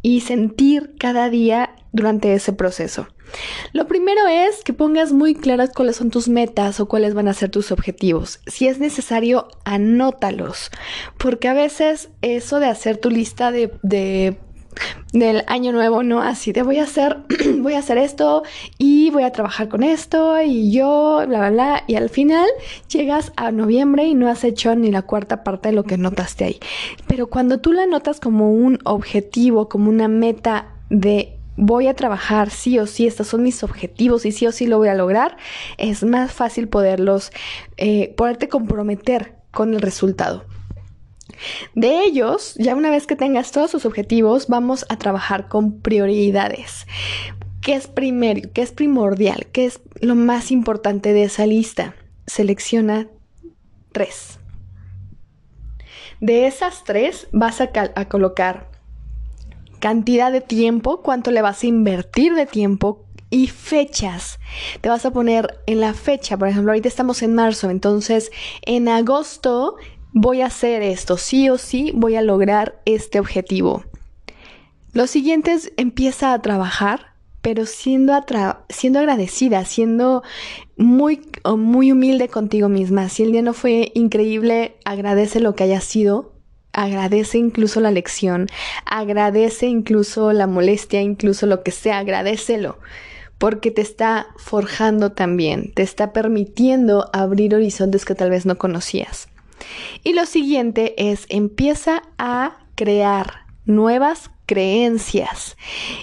y 0.01 0.21
sentir 0.21 0.95
cada 0.97 1.29
día 1.29 1.75
durante 1.91 2.33
ese 2.33 2.53
proceso. 2.53 3.07
Lo 3.73 3.87
primero 3.87 4.27
es 4.27 4.63
que 4.63 4.73
pongas 4.73 5.13
muy 5.13 5.35
claras 5.35 5.71
cuáles 5.73 5.95
son 5.95 6.09
tus 6.09 6.27
metas 6.27 6.79
o 6.79 6.87
cuáles 6.87 7.13
van 7.13 7.27
a 7.27 7.33
ser 7.33 7.49
tus 7.49 7.71
objetivos. 7.71 8.41
Si 8.45 8.67
es 8.67 8.79
necesario, 8.79 9.47
anótalos, 9.63 10.71
porque 11.17 11.47
a 11.47 11.53
veces 11.53 12.09
eso 12.21 12.59
de 12.59 12.67
hacer 12.67 12.97
tu 12.97 13.09
lista 13.09 13.51
de, 13.51 13.71
de 13.83 14.37
del 15.13 15.43
año 15.47 15.71
nuevo, 15.73 16.03
¿no? 16.03 16.21
Así 16.21 16.53
de 16.53 16.63
voy 16.63 16.79
a 16.79 16.83
hacer, 16.83 17.17
voy 17.59 17.73
a 17.73 17.79
hacer 17.79 17.97
esto 17.97 18.43
y 18.77 19.09
voy 19.11 19.23
a 19.23 19.31
trabajar 19.31 19.67
con 19.67 19.83
esto 19.83 20.41
y 20.41 20.71
yo, 20.71 21.23
bla, 21.27 21.39
bla, 21.39 21.49
bla. 21.49 21.83
Y 21.87 21.95
al 21.95 22.09
final 22.09 22.47
llegas 22.89 23.33
a 23.35 23.51
noviembre 23.51 24.05
y 24.05 24.15
no 24.15 24.29
has 24.29 24.43
hecho 24.43 24.73
ni 24.75 24.91
la 24.91 25.01
cuarta 25.01 25.43
parte 25.43 25.69
de 25.69 25.75
lo 25.75 25.83
que 25.83 25.97
notaste 25.97 26.45
ahí. 26.45 26.59
Pero 27.07 27.27
cuando 27.27 27.59
tú 27.59 27.73
la 27.73 27.85
notas 27.85 28.19
como 28.19 28.51
un 28.51 28.79
objetivo, 28.85 29.67
como 29.67 29.89
una 29.89 30.07
meta 30.07 30.67
de 30.89 31.37
voy 31.57 31.87
a 31.87 31.93
trabajar 31.93 32.49
sí 32.49 32.79
o 32.79 32.87
sí, 32.87 33.07
estos 33.07 33.27
son 33.27 33.43
mis 33.43 33.63
objetivos 33.63 34.25
y 34.25 34.31
sí 34.31 34.47
o 34.47 34.51
sí 34.51 34.67
lo 34.67 34.77
voy 34.77 34.87
a 34.87 34.95
lograr, 34.95 35.37
es 35.77 36.03
más 36.03 36.31
fácil 36.31 36.67
poderlos, 36.67 37.31
eh, 37.77 38.13
poderte 38.15 38.49
comprometer 38.49 39.35
con 39.51 39.73
el 39.73 39.81
resultado. 39.81 40.45
De 41.75 42.03
ellos, 42.03 42.55
ya 42.57 42.75
una 42.75 42.89
vez 42.89 43.07
que 43.07 43.15
tengas 43.15 43.51
todos 43.51 43.71
sus 43.71 43.85
objetivos, 43.85 44.47
vamos 44.47 44.85
a 44.89 44.97
trabajar 44.97 45.47
con 45.47 45.81
prioridades. 45.81 46.87
¿Qué 47.61 47.73
es 47.73 47.87
primero? 47.87 48.49
¿Qué 48.53 48.61
es 48.61 48.71
primordial? 48.71 49.47
¿Qué 49.51 49.65
es 49.65 49.81
lo 50.01 50.15
más 50.15 50.51
importante 50.51 51.13
de 51.13 51.23
esa 51.23 51.45
lista? 51.45 51.95
Selecciona 52.25 53.07
tres. 53.91 54.39
De 56.19 56.47
esas 56.47 56.83
tres 56.83 57.27
vas 57.31 57.61
a, 57.61 57.69
a 57.73 58.05
colocar 58.07 58.70
cantidad 59.81 60.31
de 60.31 60.39
tiempo, 60.39 61.01
cuánto 61.01 61.31
le 61.31 61.41
vas 61.41 61.61
a 61.63 61.67
invertir 61.67 62.35
de 62.35 62.45
tiempo, 62.45 63.05
y 63.31 63.47
fechas. 63.47 64.39
Te 64.81 64.89
vas 64.89 65.05
a 65.05 65.11
poner 65.11 65.59
en 65.65 65.79
la 65.79 65.93
fecha, 65.93 66.37
por 66.37 66.47
ejemplo, 66.47 66.71
ahorita 66.71 66.87
estamos 66.87 67.23
en 67.23 67.33
marzo, 67.33 67.71
entonces 67.71 68.29
en 68.61 68.87
agosto 68.87 69.77
voy 70.13 70.41
a 70.41 70.47
hacer 70.47 70.83
esto, 70.83 71.17
sí 71.17 71.49
o 71.49 71.57
sí 71.57 71.91
voy 71.95 72.15
a 72.15 72.21
lograr 72.21 72.81
este 72.85 73.19
objetivo. 73.19 73.83
Lo 74.93 75.07
siguiente 75.07 75.53
es 75.53 75.71
empieza 75.77 76.33
a 76.33 76.41
trabajar, 76.41 77.15
pero 77.41 77.65
siendo, 77.65 78.13
siendo 78.69 78.99
agradecida, 78.99 79.63
siendo 79.63 80.21
muy, 80.77 81.21
muy 81.57 81.93
humilde 81.93 82.27
contigo 82.27 82.67
misma. 82.67 83.07
Si 83.07 83.23
el 83.23 83.31
día 83.31 83.41
no 83.41 83.53
fue 83.53 83.91
increíble, 83.95 84.75
agradece 84.83 85.39
lo 85.39 85.55
que 85.55 85.63
haya 85.63 85.79
sido, 85.79 86.33
agradece 86.73 87.37
incluso 87.37 87.79
la 87.81 87.91
lección, 87.91 88.47
agradece 88.85 89.67
incluso 89.67 90.33
la 90.33 90.47
molestia, 90.47 91.01
incluso 91.01 91.45
lo 91.45 91.63
que 91.63 91.71
sea, 91.71 91.99
agradecelo 91.99 92.77
porque 93.41 93.71
te 93.71 93.81
está 93.81 94.27
forjando 94.37 95.13
también, 95.13 95.73
te 95.73 95.81
está 95.81 96.13
permitiendo 96.13 97.09
abrir 97.11 97.55
horizontes 97.55 98.05
que 98.05 98.13
tal 98.13 98.29
vez 98.29 98.45
no 98.45 98.59
conocías. 98.59 99.29
Y 100.03 100.13
lo 100.13 100.27
siguiente 100.27 100.93
es 101.09 101.25
empieza 101.27 102.03
a 102.19 102.59
crear 102.75 103.45
nuevas 103.65 104.29
creencias. 104.51 105.55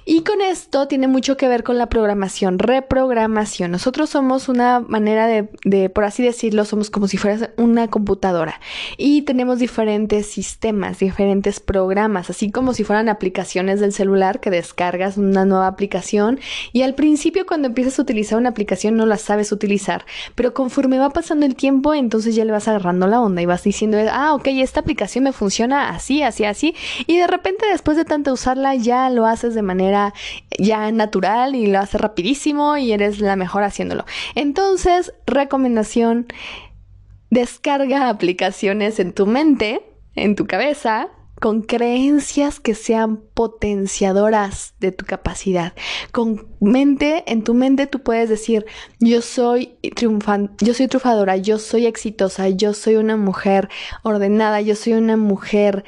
Y 0.06 0.22
con 0.22 0.40
esto 0.40 0.88
tiene 0.88 1.06
mucho 1.06 1.36
que 1.36 1.48
ver 1.48 1.64
con 1.64 1.76
la 1.76 1.90
programación, 1.90 2.58
reprogramación. 2.58 3.70
Nosotros 3.70 4.08
somos 4.08 4.48
una 4.48 4.80
manera 4.80 5.26
de, 5.26 5.90
por 5.90 6.04
así 6.04 6.22
decirlo, 6.22 6.64
somos 6.64 6.88
como 6.88 7.08
si 7.08 7.18
fueras 7.18 7.50
una 7.58 7.88
computadora 7.88 8.58
y 8.96 9.20
tenemos 9.22 9.58
diferentes 9.58 10.28
sistemas, 10.28 10.98
diferentes 10.98 11.60
programas, 11.60 12.30
así 12.30 12.50
como 12.50 12.72
si 12.72 12.84
fueran 12.84 13.10
aplicaciones 13.10 13.80
del 13.80 13.92
celular 13.92 14.40
que 14.40 14.48
descargas 14.48 15.18
una 15.18 15.44
nueva 15.44 15.66
aplicación 15.66 16.40
y 16.72 16.80
al 16.80 16.94
principio 16.94 17.44
cuando 17.44 17.68
empiezas 17.68 17.98
a 17.98 18.02
utilizar 18.02 18.38
una 18.38 18.48
aplicación 18.48 18.96
no 18.96 19.04
la 19.04 19.18
sabes 19.18 19.52
utilizar, 19.52 20.06
pero 20.34 20.54
conforme 20.54 20.98
va 20.98 21.10
pasando 21.10 21.44
el 21.44 21.54
tiempo 21.54 21.92
entonces 21.92 22.34
ya 22.34 22.46
le 22.46 22.52
vas 22.52 22.66
agarrando 22.66 23.08
la 23.08 23.20
onda 23.20 23.42
y 23.42 23.46
vas 23.46 23.62
diciendo, 23.62 23.98
ah, 24.10 24.32
ok, 24.32 24.46
esta 24.52 24.80
aplicación 24.80 25.24
me 25.24 25.32
funciona 25.32 25.90
así, 25.90 26.22
así, 26.22 26.44
así 26.46 26.74
y 27.06 27.18
de 27.18 27.26
repente 27.26 27.66
después 27.70 27.98
de 27.98 28.06
tanto 28.06 28.37
usarla 28.38 28.74
ya 28.76 29.10
lo 29.10 29.26
haces 29.26 29.54
de 29.54 29.62
manera 29.62 30.14
ya 30.58 30.90
natural 30.92 31.54
y 31.54 31.66
lo 31.66 31.80
haces 31.80 32.00
rapidísimo 32.00 32.76
y 32.76 32.92
eres 32.92 33.20
la 33.20 33.36
mejor 33.36 33.64
haciéndolo. 33.64 34.04
Entonces, 34.34 35.12
recomendación, 35.26 36.26
descarga 37.30 38.08
aplicaciones 38.08 39.00
en 39.00 39.12
tu 39.12 39.26
mente, 39.26 39.82
en 40.14 40.36
tu 40.36 40.46
cabeza, 40.46 41.08
con 41.40 41.62
creencias 41.62 42.58
que 42.60 42.74
sean 42.74 43.20
potenciadoras 43.34 44.74
de 44.80 44.92
tu 44.92 45.04
capacidad. 45.04 45.72
Con 46.12 46.48
mente, 46.60 47.24
en 47.26 47.44
tu 47.44 47.54
mente 47.54 47.86
tú 47.86 48.02
puedes 48.02 48.28
decir, 48.28 48.66
yo 48.98 49.22
soy 49.22 49.76
triunfante, 49.94 50.64
yo 50.64 50.74
soy 50.74 50.88
triunfadora, 50.88 51.36
yo 51.36 51.58
soy 51.58 51.86
exitosa, 51.86 52.48
yo 52.48 52.74
soy 52.74 52.96
una 52.96 53.16
mujer 53.16 53.68
ordenada, 54.02 54.60
yo 54.60 54.74
soy 54.74 54.94
una 54.94 55.16
mujer 55.16 55.84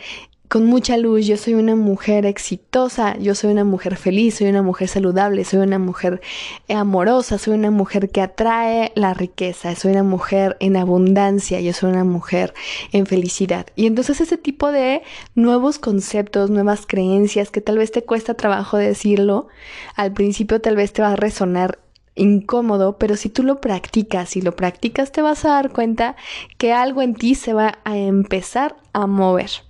con 0.51 0.67
mucha 0.67 0.97
luz, 0.97 1.27
yo 1.27 1.37
soy 1.37 1.55
una 1.55 1.77
mujer 1.77 2.27
exitosa, 2.27 3.17
yo 3.19 3.37
soy 3.37 3.53
una 3.53 3.63
mujer 3.63 3.95
feliz, 3.95 4.35
soy 4.35 4.49
una 4.49 4.63
mujer 4.63 4.89
saludable, 4.89 5.45
soy 5.45 5.61
una 5.61 5.79
mujer 5.79 6.21
amorosa, 6.69 7.39
soy 7.39 7.55
una 7.55 7.71
mujer 7.71 8.11
que 8.11 8.21
atrae 8.21 8.91
la 8.97 9.15
riqueza, 9.15 9.77
soy 9.77 9.93
una 9.93 10.03
mujer 10.03 10.57
en 10.59 10.77
abundancia, 10.77 11.61
yo 11.61 11.73
soy 11.73 11.93
una 11.93 12.03
mujer 12.03 12.53
en 12.91 13.07
felicidad. 13.07 13.69
Y 13.77 13.87
entonces 13.87 14.21
ese 14.21 14.39
tipo 14.39 14.73
de 14.73 15.03
nuevos 15.37 15.79
conceptos, 15.79 16.51
nuevas 16.51 16.85
creencias 16.85 17.53
que 17.53 17.61
tal 17.61 17.79
vez 17.79 17.93
te 17.93 18.03
cuesta 18.03 18.35
trabajo 18.35 18.77
decirlo, 18.77 19.47
al 19.95 20.13
principio 20.13 20.61
tal 20.61 20.75
vez 20.75 20.93
te 20.93 21.01
va 21.01 21.13
a 21.13 21.17
resonar 21.17 21.79
incómodo, 22.17 22.99
pero 22.99 23.15
si 23.15 23.29
tú 23.29 23.45
lo 23.45 23.61
practicas 23.61 24.37
y 24.37 24.43
lo 24.43 24.57
practicas 24.57 25.13
te 25.13 25.23
vas 25.23 25.45
a 25.45 25.51
dar 25.51 25.71
cuenta 25.71 26.17
que 26.59 26.73
algo 26.73 27.03
en 27.03 27.15
ti 27.15 27.37
se 27.37 27.53
va 27.53 27.79
a 27.85 27.97
empezar 27.97 28.75
a 28.93 29.07
mover. 29.07 29.70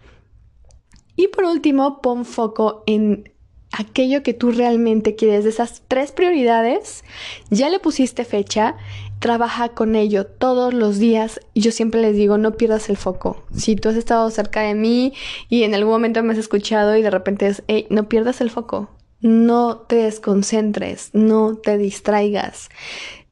Y 1.21 1.29
por 1.29 1.45
último, 1.45 2.01
pon 2.01 2.25
foco 2.25 2.83
en 2.87 3.31
aquello 3.73 4.23
que 4.23 4.33
tú 4.33 4.53
realmente 4.53 5.17
quieres. 5.17 5.45
De 5.45 5.51
esas 5.51 5.83
tres 5.87 6.13
prioridades, 6.13 7.05
ya 7.51 7.69
le 7.69 7.79
pusiste 7.79 8.25
fecha, 8.25 8.77
trabaja 9.19 9.69
con 9.69 9.97
ello 9.97 10.25
todos 10.25 10.73
los 10.73 10.99
días. 10.99 11.39
Yo 11.55 11.73
siempre 11.73 12.01
les 12.01 12.17
digo, 12.17 12.39
no 12.39 12.53
pierdas 12.53 12.89
el 12.89 12.97
foco. 12.97 13.43
Si 13.55 13.77
tú 13.77 13.91
has 13.91 13.97
estado 13.97 14.31
cerca 14.31 14.63
de 14.63 14.75
mí 14.75 15.13
y 15.51 15.65
en 15.65 15.75
algún 15.75 15.93
momento 15.93 16.23
me 16.23 16.33
has 16.33 16.39
escuchado 16.39 16.97
y 16.97 17.03
de 17.03 17.11
repente 17.11 17.49
es, 17.49 17.65
hey, 17.69 17.87
no 17.91 18.09
pierdas 18.09 18.41
el 18.41 18.49
foco. 18.49 18.89
No 19.21 19.77
te 19.77 19.97
desconcentres, 19.97 21.11
no 21.13 21.55
te 21.55 21.77
distraigas. 21.77 22.71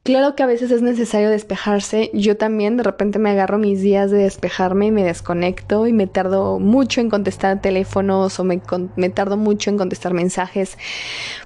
Claro 0.03 0.35
que 0.35 0.43
a 0.43 0.47
veces 0.47 0.71
es 0.71 0.81
necesario 0.81 1.29
despejarse. 1.29 2.09
Yo 2.13 2.37
también 2.37 2.77
de 2.77 2.83
repente 2.83 3.19
me 3.19 3.29
agarro 3.29 3.57
mis 3.57 3.81
días 3.81 4.09
de 4.11 4.19
despejarme 4.19 4.87
y 4.87 4.91
me 4.91 5.03
desconecto 5.03 5.87
y 5.87 5.93
me 5.93 6.07
tardo 6.07 6.57
mucho 6.59 7.01
en 7.01 7.09
contestar 7.09 7.61
teléfonos 7.61 8.39
o 8.39 8.43
me, 8.43 8.61
me 8.95 9.09
tardo 9.09 9.37
mucho 9.37 9.69
en 9.69 9.77
contestar 9.77 10.13
mensajes 10.13 10.77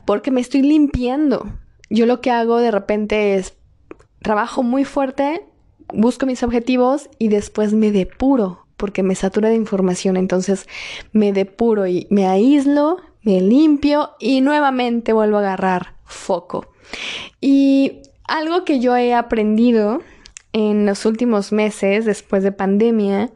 porque 0.06 0.32
me 0.32 0.40
estoy 0.40 0.62
limpiando. 0.62 1.52
Yo 1.90 2.06
lo 2.06 2.22
que 2.22 2.32
hago 2.32 2.58
de 2.58 2.72
repente 2.72 3.36
es 3.36 3.56
trabajo 4.22 4.64
muy 4.64 4.86
fuerte, 4.86 5.46
busco 5.92 6.26
mis 6.26 6.44
objetivos 6.44 7.10
y 7.20 7.28
después 7.28 7.74
me 7.74 7.92
depuro 7.92 8.66
porque 8.78 9.04
me 9.04 9.16
satura 9.16 9.50
de 9.50 9.56
información. 9.56 10.16
Entonces 10.16 10.68
me 11.12 11.34
depuro 11.34 11.88
y 11.88 12.08
me 12.10 12.28
aíslo, 12.28 12.98
me 13.24 13.42
limpio 13.42 14.12
y 14.20 14.42
nuevamente 14.42 15.12
vuelvo 15.12 15.38
a 15.38 15.42
agarrar 15.42 15.96
foco. 16.06 16.68
Y 17.42 18.02
algo 18.34 18.66
que 18.66 18.80
yo 18.80 18.98
he 18.98 19.14
aprendido 19.14 20.02
en 20.54 20.88
los 20.88 21.06
últimos 21.06 21.52
meses 21.52 22.04
después 22.04 22.42
de 22.42 22.52
pandemia, 22.52 23.30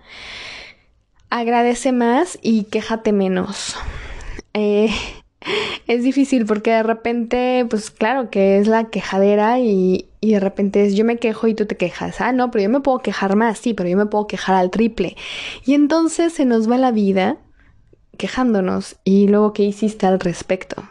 agradece 1.30 1.92
más 1.92 2.40
y 2.42 2.64
quéjate 2.64 3.12
menos. 3.12 3.76
Eh, 4.56 4.90
es 5.88 6.02
difícil 6.02 6.48
porque 6.48 6.72
de 6.72 6.82
repente, 6.82 7.64
pues 7.70 7.92
claro 7.92 8.32
que 8.32 8.58
es 8.58 8.68
la 8.68 8.86
quejadera 8.86 9.60
y, 9.60 10.10
y, 10.20 10.32
de 10.32 10.40
repente 10.40 10.84
es 10.84 10.96
yo 10.96 11.06
me 11.06 11.18
quejo 11.18 11.48
y 11.48 11.54
tú 11.54 11.68
te 11.68 11.78
quejas. 11.78 12.20
Ah, 12.20 12.32
no, 12.32 12.50
pero 12.50 12.64
yo 12.64 12.70
me 12.72 12.82
puedo 12.82 12.98
quejar 12.98 13.36
más, 13.36 13.60
sí, 13.60 13.76
pero 13.76 13.88
yo 13.88 13.98
me 13.98 14.08
puedo 14.08 14.26
quejar 14.26 14.56
al 14.56 14.72
triple. 14.72 15.16
Y 15.64 15.76
entonces 15.76 16.34
se 16.34 16.46
nos 16.46 16.68
va 16.70 16.80
la 16.80 16.92
vida 16.92 17.38
quejándonos 18.18 18.96
y 19.04 19.28
luego 19.28 19.54
qué 19.54 19.62
hiciste 19.62 20.08
al 20.08 20.20
respecto. 20.20 20.90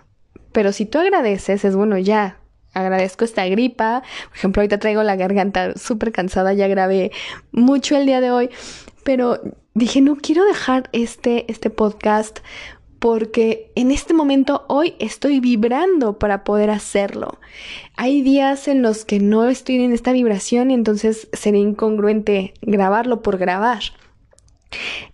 Pero 0.52 0.70
si 0.70 0.86
tú 0.86 1.00
agradeces, 1.00 1.64
es 1.64 1.75
bueno, 1.75 1.98
ya, 1.98 2.38
agradezco 2.76 3.25
esta 3.25 3.47
gripa. 3.47 4.02
Por 4.28 4.37
ejemplo, 4.37 4.61
ahorita 4.61 4.78
traigo 4.78 5.02
la 5.02 5.16
garganta 5.16 5.76
súper 5.76 6.12
cansada, 6.12 6.52
ya 6.52 6.68
grabé 6.68 7.11
mucho 7.52 7.97
el 7.97 8.06
día 8.06 8.21
de 8.21 8.30
hoy, 8.30 8.50
pero 9.04 9.40
dije, 9.75 10.00
no 10.00 10.16
quiero 10.16 10.45
dejar 10.45 10.88
este, 10.92 11.50
este 11.50 11.71
podcast 11.71 12.40
porque 12.99 13.71
en 13.75 13.90
este 13.90 14.14
momento 14.14 14.64
hoy 14.68 14.95
estoy 14.99 15.40
vibrando 15.40 16.18
para 16.18 16.45
poder 16.45 16.71
hacerlo. 16.71 17.38
Hay 17.97 18.23
días 18.23 18.68
en 18.68 18.83
los 18.83 19.04
que 19.04 19.21
no 19.21 19.49
estoy 19.49 19.83
en 19.83 19.92
esta 19.92 20.12
vibración 20.12 20.71
y 20.71 20.75
entonces 20.75 21.28
sería 21.33 21.61
incongruente 21.61 22.54
grabarlo 22.62 23.23
por 23.23 23.38
grabar. 23.38 23.80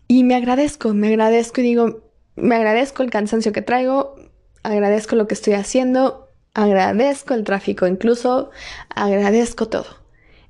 Y 0.08 0.24
me 0.24 0.34
agradezco, 0.34 0.94
me 0.94 1.08
agradezco 1.08 1.60
y 1.60 1.64
digo, 1.64 2.00
me 2.36 2.54
agradezco 2.54 3.02
el 3.02 3.10
cansancio 3.10 3.52
que 3.52 3.62
traigo, 3.62 4.14
agradezco 4.62 5.16
lo 5.16 5.26
que 5.26 5.34
estoy 5.34 5.54
haciendo, 5.54 6.21
agradezco 6.54 7.34
el 7.34 7.44
tráfico, 7.44 7.86
incluso 7.86 8.50
agradezco 8.88 9.68
todo, 9.68 9.86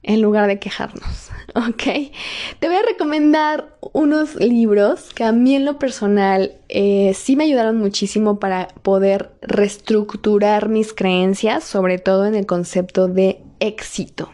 en 0.02 0.20
lugar 0.20 0.48
de 0.48 0.58
quejarnos, 0.58 1.30
¿ok? 1.54 2.12
Te 2.58 2.68
voy 2.68 2.76
a 2.76 2.82
recomendar 2.82 3.76
unos 3.92 4.34
libros 4.36 5.12
que 5.14 5.24
a 5.24 5.32
mí 5.32 5.54
en 5.54 5.64
lo 5.64 5.78
personal 5.78 6.52
eh, 6.68 7.12
sí 7.14 7.36
me 7.36 7.44
ayudaron 7.44 7.78
muchísimo 7.78 8.38
para 8.38 8.68
poder 8.82 9.30
reestructurar 9.42 10.68
mis 10.68 10.92
creencias, 10.92 11.64
sobre 11.64 11.98
todo 11.98 12.26
en 12.26 12.34
el 12.34 12.46
concepto 12.46 13.08
de 13.08 13.40
éxito. 13.60 14.30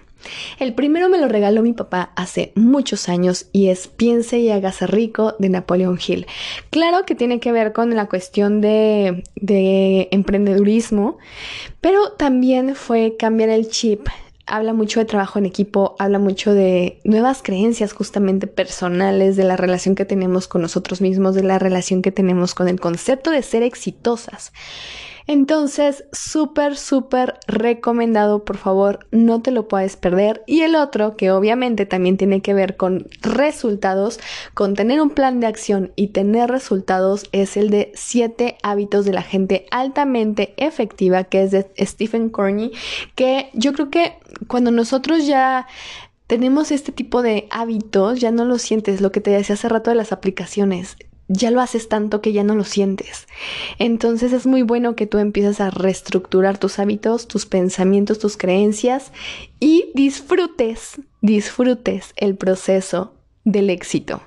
El 0.58 0.74
primero 0.74 1.08
me 1.08 1.18
lo 1.18 1.28
regaló 1.28 1.62
mi 1.62 1.72
papá 1.72 2.12
hace 2.16 2.52
muchos 2.54 3.08
años 3.08 3.46
y 3.52 3.68
es 3.68 3.88
Piense 3.88 4.38
y 4.38 4.50
hágase 4.50 4.86
rico 4.86 5.34
de 5.38 5.48
Napoleon 5.48 5.98
Hill. 6.04 6.26
Claro 6.70 7.04
que 7.04 7.14
tiene 7.14 7.40
que 7.40 7.52
ver 7.52 7.72
con 7.72 7.94
la 7.94 8.06
cuestión 8.08 8.60
de, 8.60 9.24
de 9.36 10.08
emprendedurismo, 10.10 11.18
pero 11.80 12.12
también 12.12 12.74
fue 12.74 13.16
cambiar 13.18 13.48
el 13.50 13.68
chip 13.68 14.08
habla 14.48 14.72
mucho 14.72 15.00
de 15.00 15.06
trabajo 15.06 15.38
en 15.38 15.46
equipo, 15.46 15.94
habla 15.98 16.18
mucho 16.18 16.54
de 16.54 17.00
nuevas 17.04 17.42
creencias 17.42 17.92
justamente 17.92 18.46
personales, 18.46 19.36
de 19.36 19.44
la 19.44 19.56
relación 19.56 19.94
que 19.94 20.04
tenemos 20.04 20.48
con 20.48 20.62
nosotros 20.62 21.00
mismos, 21.00 21.34
de 21.34 21.42
la 21.42 21.58
relación 21.58 22.02
que 22.02 22.12
tenemos 22.12 22.54
con 22.54 22.68
el 22.68 22.80
concepto 22.80 23.30
de 23.30 23.42
ser 23.42 23.62
exitosas. 23.62 24.52
Entonces, 25.28 26.04
súper, 26.10 26.74
súper 26.78 27.34
recomendado, 27.46 28.46
por 28.46 28.56
favor, 28.56 29.06
no 29.10 29.42
te 29.42 29.50
lo 29.50 29.68
puedes 29.68 29.94
perder. 29.94 30.42
Y 30.46 30.62
el 30.62 30.74
otro, 30.74 31.18
que 31.18 31.30
obviamente 31.30 31.84
también 31.84 32.16
tiene 32.16 32.40
que 32.40 32.54
ver 32.54 32.78
con 32.78 33.06
resultados, 33.20 34.20
con 34.54 34.72
tener 34.72 35.02
un 35.02 35.10
plan 35.10 35.38
de 35.38 35.46
acción 35.46 35.92
y 35.96 36.08
tener 36.08 36.48
resultados, 36.50 37.26
es 37.32 37.58
el 37.58 37.68
de 37.68 37.92
7 37.94 38.56
hábitos 38.62 39.04
de 39.04 39.12
la 39.12 39.20
gente 39.20 39.66
altamente 39.70 40.54
efectiva, 40.56 41.24
que 41.24 41.42
es 41.42 41.50
de 41.50 41.70
Stephen 41.78 42.30
Corney, 42.30 42.72
que 43.14 43.50
yo 43.52 43.74
creo 43.74 43.90
que 43.90 44.14
cuando 44.46 44.70
nosotros 44.70 45.26
ya 45.26 45.66
tenemos 46.26 46.70
este 46.70 46.90
tipo 46.90 47.20
de 47.20 47.48
hábitos, 47.50 48.18
ya 48.18 48.30
no 48.30 48.46
lo 48.46 48.56
sientes, 48.56 49.02
lo 49.02 49.12
que 49.12 49.20
te 49.20 49.30
decía 49.30 49.56
hace 49.56 49.68
rato 49.68 49.90
de 49.90 49.96
las 49.96 50.10
aplicaciones 50.12 50.96
ya 51.28 51.50
lo 51.50 51.60
haces 51.60 51.88
tanto 51.88 52.20
que 52.20 52.32
ya 52.32 52.42
no 52.42 52.54
lo 52.54 52.64
sientes. 52.64 53.28
Entonces 53.78 54.32
es 54.32 54.46
muy 54.46 54.62
bueno 54.62 54.96
que 54.96 55.06
tú 55.06 55.18
empieces 55.18 55.60
a 55.60 55.70
reestructurar 55.70 56.58
tus 56.58 56.78
hábitos, 56.78 57.28
tus 57.28 57.46
pensamientos, 57.46 58.18
tus 58.18 58.36
creencias 58.36 59.12
y 59.60 59.90
disfrutes, 59.94 61.00
disfrutes 61.20 62.12
el 62.16 62.36
proceso 62.36 63.14
del 63.44 63.70
éxito. 63.70 64.22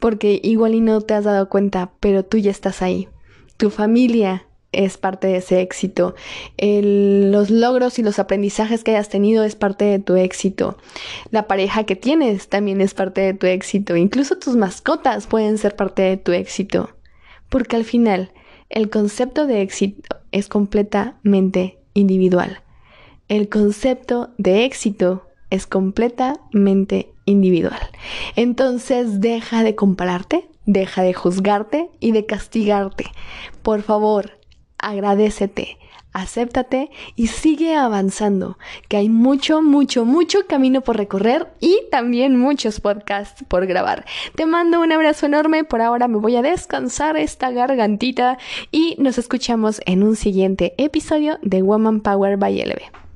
Porque 0.00 0.40
igual 0.42 0.74
y 0.74 0.80
no 0.80 1.00
te 1.02 1.14
has 1.14 1.24
dado 1.24 1.48
cuenta, 1.48 1.92
pero 2.00 2.24
tú 2.24 2.38
ya 2.38 2.50
estás 2.50 2.82
ahí. 2.82 3.08
Tu 3.58 3.70
familia 3.70 4.47
es 4.72 4.98
parte 4.98 5.28
de 5.28 5.36
ese 5.38 5.60
éxito. 5.60 6.14
los 6.58 7.50
logros 7.50 7.98
y 7.98 8.02
los 8.02 8.18
aprendizajes 8.18 8.84
que 8.84 8.92
hayas 8.92 9.08
tenido 9.08 9.44
es 9.44 9.56
parte 9.56 9.84
de 9.84 9.98
tu 9.98 10.16
éxito. 10.16 10.76
La 11.30 11.46
pareja 11.46 11.84
que 11.84 11.96
tienes 11.96 12.48
también 12.48 12.80
es 12.80 12.94
parte 12.94 13.20
de 13.20 13.34
tu 13.34 13.46
éxito. 13.46 13.96
Incluso 13.96 14.38
tus 14.38 14.56
mascotas 14.56 15.26
pueden 15.26 15.58
ser 15.58 15.76
parte 15.76 16.02
de 16.02 16.16
tu 16.16 16.32
éxito. 16.32 16.90
Porque 17.48 17.76
al 17.76 17.84
final, 17.84 18.32
el 18.68 18.90
concepto 18.90 19.46
de 19.46 19.62
éxito 19.62 20.16
es 20.32 20.48
completamente 20.48 21.78
individual. 21.94 22.62
El 23.28 23.48
concepto 23.48 24.30
de 24.36 24.64
éxito 24.64 25.26
es 25.50 25.66
completamente 25.66 27.10
individual. 27.24 27.80
Entonces 28.36 29.20
deja 29.20 29.62
de 29.62 29.74
compararte, 29.74 30.48
deja 30.66 31.02
de 31.02 31.14
juzgarte 31.14 31.90
y 32.00 32.12
de 32.12 32.26
castigarte. 32.26 33.06
Por 33.62 33.82
favor, 33.82 34.37
agradecete, 34.78 35.78
acéptate 36.12 36.90
y 37.16 37.28
sigue 37.28 37.74
avanzando, 37.74 38.58
que 38.88 38.96
hay 38.96 39.08
mucho, 39.08 39.62
mucho, 39.62 40.04
mucho 40.04 40.46
camino 40.46 40.80
por 40.80 40.96
recorrer 40.96 41.48
y 41.60 41.80
también 41.90 42.38
muchos 42.38 42.80
podcasts 42.80 43.44
por 43.46 43.66
grabar. 43.66 44.04
Te 44.34 44.46
mando 44.46 44.80
un 44.80 44.92
abrazo 44.92 45.26
enorme, 45.26 45.64
por 45.64 45.82
ahora 45.82 46.08
me 46.08 46.18
voy 46.18 46.36
a 46.36 46.42
descansar 46.42 47.16
esta 47.16 47.50
gargantita 47.50 48.38
y 48.70 48.96
nos 48.98 49.18
escuchamos 49.18 49.80
en 49.86 50.02
un 50.02 50.16
siguiente 50.16 50.74
episodio 50.78 51.38
de 51.42 51.62
Woman 51.62 52.00
Power 52.00 52.36
by 52.36 52.62
LB. 52.62 53.07